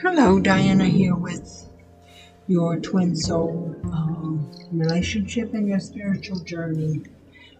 [0.00, 1.68] Hello, Dyanna here with
[2.46, 7.02] your twin soul um, relationship and your spiritual journey.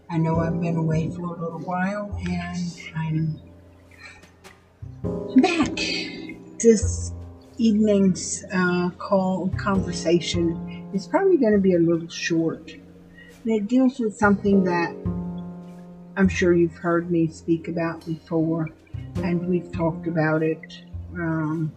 [0.09, 3.41] I know I've been away for a little while and I'm
[5.41, 5.75] back.
[6.59, 7.11] This
[7.57, 12.71] evening's uh, call conversation is probably going to be a little short.
[13.43, 14.91] And it deals with something that
[16.15, 18.69] I'm sure you've heard me speak about before,
[19.15, 20.83] and we've talked about it.
[21.15, 21.73] Um,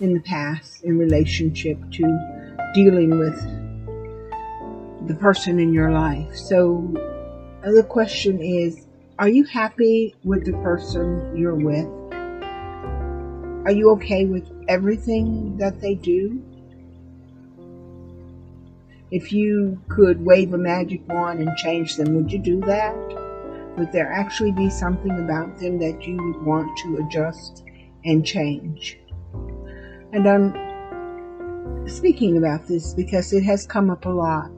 [0.00, 2.02] in the past in relationship to
[2.74, 3.38] dealing with
[5.06, 6.34] the person in your life.
[6.34, 6.92] So
[7.62, 8.86] the question is
[9.18, 11.86] Are you happy with the person you're with?
[13.66, 16.42] Are you okay with everything that they do?
[19.10, 22.96] If you could wave a magic wand and change them, would you do that?
[23.76, 27.64] Would there actually be something about them that you would want to adjust
[28.04, 28.98] and change?
[30.12, 34.50] And I'm speaking about this because it has come up a lot.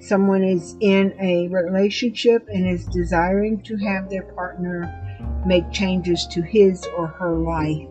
[0.00, 4.98] Someone is in a relationship and is desiring to have their partner
[5.44, 7.88] make changes to his or her life.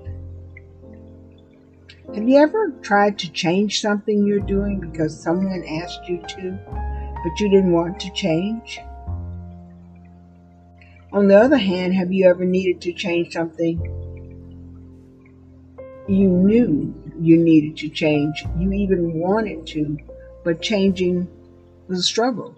[2.15, 6.59] Have you ever tried to change something you're doing because someone asked you to,
[7.23, 8.79] but you didn't want to change?
[11.13, 14.00] On the other hand, have you ever needed to change something
[16.07, 18.45] you knew you needed to change.
[18.57, 19.97] You even wanted to,
[20.43, 21.27] but changing
[21.88, 22.55] was a struggle.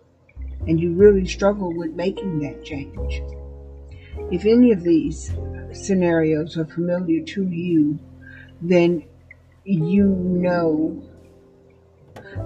[0.67, 3.21] And you really struggled with making that change.
[4.31, 5.31] If any of these
[5.73, 7.99] scenarios are familiar to you,
[8.61, 9.03] then
[9.65, 11.03] you know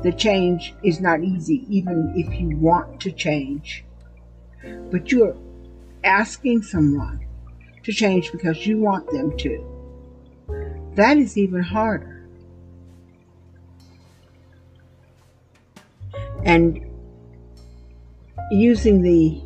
[0.04, 3.83] the change is not easy, even if you want to change.
[4.92, 5.38] But you're
[6.04, 7.26] asking someone
[7.83, 9.77] to change because you want them to.
[10.98, 12.28] That is even harder.
[16.44, 16.80] And
[18.52, 19.42] using the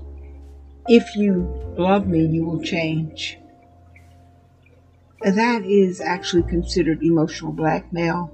[0.88, 1.48] if you
[1.78, 3.38] love me, you will change.
[5.24, 8.30] That is actually considered emotional blackmail,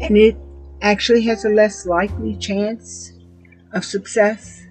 [0.00, 0.36] and it
[0.82, 3.12] actually has a less likely chance
[3.72, 4.66] of success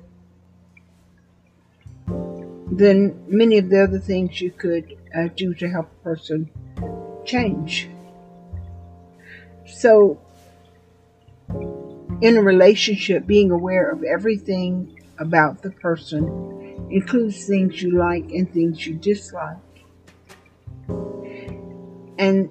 [2.72, 6.50] than many of the other things you could uh, do to help a person
[7.26, 7.90] change.
[9.66, 10.20] So,
[12.22, 18.52] in a relationship, being aware of everything about the person includes things you like and
[18.52, 19.58] things you dislike.
[22.18, 22.50] And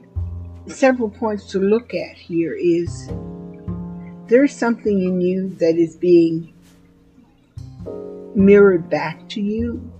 [0.66, 3.08] several points to look at here is
[4.26, 6.52] there's something in you that is being
[8.34, 9.90] mirrored back to you.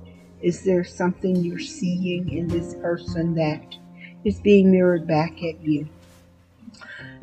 [0.40, 3.76] Is there something you're seeing in this person that
[4.24, 5.88] is being mirrored back at you.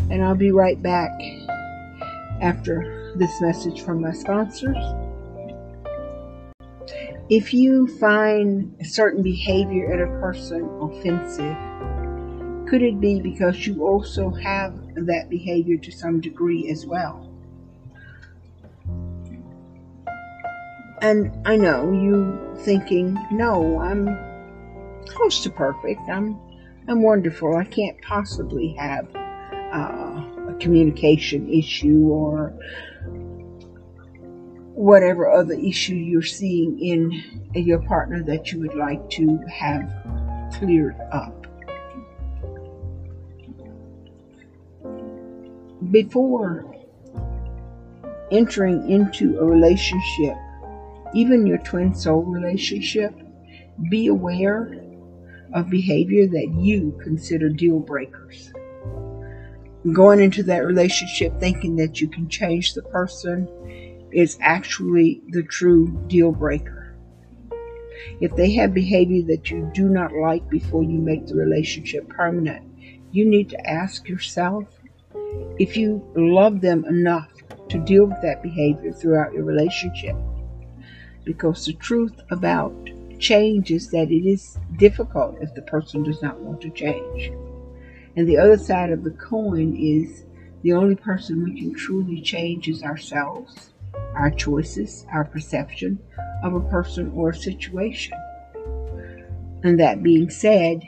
[0.09, 1.11] And I'll be right back
[2.41, 4.77] after this message from my sponsors.
[7.29, 11.55] If you find a certain behavior in a person offensive,
[12.67, 17.29] could it be because you also have that behavior to some degree as well?
[21.01, 24.07] And I know you thinking, no, I'm
[25.07, 26.01] close to perfect.
[26.09, 26.37] I'm
[26.87, 27.55] I'm wonderful.
[27.55, 32.53] I can't possibly have uh, a communication issue or
[34.73, 37.11] whatever other issue you're seeing in
[37.53, 39.91] your partner that you would like to have
[40.53, 41.37] cleared up.
[45.91, 46.75] Before
[48.31, 50.35] entering into a relationship,
[51.13, 53.13] even your twin soul relationship,
[53.89, 54.80] be aware
[55.53, 58.51] of behavior that you consider deal breakers.
[59.93, 63.47] Going into that relationship thinking that you can change the person
[64.11, 66.95] is actually the true deal breaker.
[68.19, 72.65] If they have behavior that you do not like before you make the relationship permanent,
[73.11, 74.65] you need to ask yourself
[75.59, 77.29] if you love them enough
[77.69, 80.15] to deal with that behavior throughout your relationship.
[81.23, 82.73] Because the truth about
[83.21, 87.31] change is that it is difficult if the person does not want to change.
[88.17, 90.25] And the other side of the coin is
[90.63, 93.73] the only person we can truly change is ourselves,
[94.15, 95.99] our choices, our perception
[96.43, 98.17] of a person or a situation.
[99.63, 100.81] And that being said,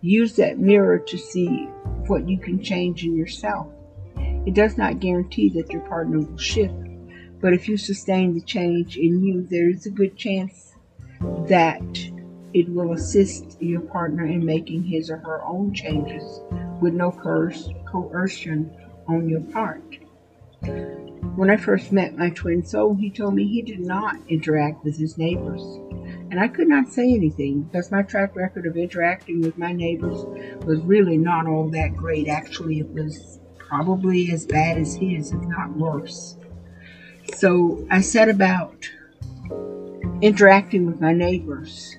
[0.00, 1.66] use that mirror to see
[2.06, 3.66] what you can change in yourself.
[4.46, 6.74] It does not guarantee that your partner will shift,
[7.40, 10.71] but if you sustain the change in you, there is a good chance
[11.52, 12.10] that
[12.54, 16.40] it will assist your partner in making his or her own changes
[16.80, 18.74] with no coercion
[19.06, 19.98] on your part.
[21.36, 24.96] When I first met my twin soul, he told me he did not interact with
[24.96, 25.60] his neighbors.
[26.30, 30.24] And I could not say anything because my track record of interacting with my neighbors
[30.64, 32.28] was really not all that great.
[32.28, 36.38] Actually, it was probably as bad as his, if not worse.
[37.34, 38.88] So I set about
[40.22, 41.96] interacting with my neighbors.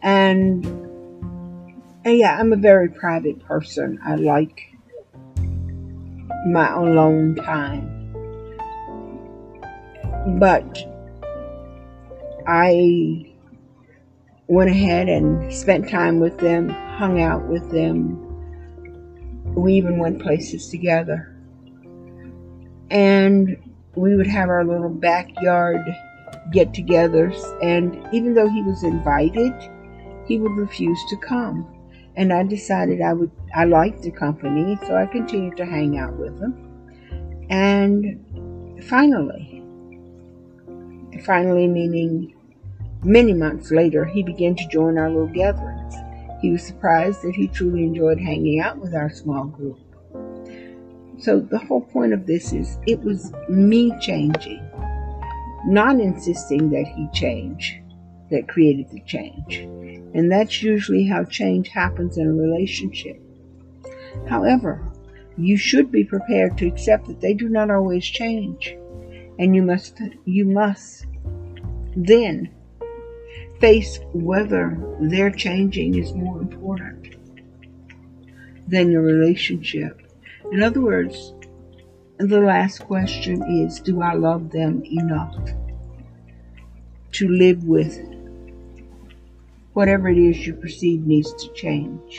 [0.00, 0.64] And,
[2.04, 4.00] and yeah, I'm a very private person.
[4.04, 4.72] I like
[6.46, 7.90] my alone time.
[10.40, 10.78] But
[12.46, 13.32] I
[14.46, 18.18] went ahead and spent time with them, hung out with them.
[19.54, 21.36] We even went places together.
[22.90, 23.56] And
[23.94, 25.84] we would have our little backyard
[26.50, 27.40] get togethers.
[27.62, 29.52] And even though he was invited,
[30.26, 31.66] he would refuse to come.
[32.16, 36.14] And I decided I would, I liked the company, so I continued to hang out
[36.14, 36.68] with him.
[37.48, 39.62] And finally,
[41.24, 42.34] finally meaning
[43.02, 45.94] many months later, he began to join our little gatherings.
[46.40, 49.78] He was surprised that he truly enjoyed hanging out with our small group.
[51.18, 54.60] So the whole point of this is it was me changing,
[55.64, 57.80] not insisting that he change,
[58.30, 59.58] that created the change.
[60.14, 63.20] And that's usually how change happens in a relationship.
[64.28, 64.82] However,
[65.36, 68.76] you should be prepared to accept that they do not always change.
[69.38, 71.06] And you must you must
[71.96, 72.50] then
[73.60, 77.16] face whether their changing is more important
[78.68, 80.00] than your relationship.
[80.52, 81.32] In other words,
[82.18, 85.36] the last question is Do I love them enough
[87.12, 88.00] to live with
[89.72, 92.18] whatever it is you perceive needs to change?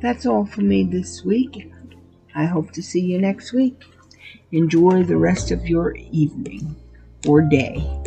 [0.00, 1.72] That's all for me this week.
[2.34, 3.82] I hope to see you next week.
[4.50, 6.74] Enjoy the rest of your evening
[7.26, 8.01] or day.